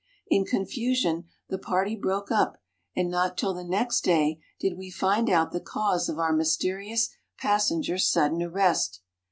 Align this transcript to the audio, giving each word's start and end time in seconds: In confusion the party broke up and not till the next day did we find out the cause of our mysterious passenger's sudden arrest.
In 0.31 0.45
confusion 0.45 1.25
the 1.49 1.59
party 1.59 1.95
broke 1.95 2.31
up 2.31 2.59
and 2.95 3.07
not 3.07 3.37
till 3.37 3.53
the 3.53 3.63
next 3.63 4.01
day 4.01 4.39
did 4.59 4.75
we 4.75 4.89
find 4.89 5.29
out 5.29 5.51
the 5.51 5.59
cause 5.61 6.09
of 6.09 6.17
our 6.17 6.33
mysterious 6.33 7.09
passenger's 7.37 8.09
sudden 8.11 8.41
arrest. 8.41 9.03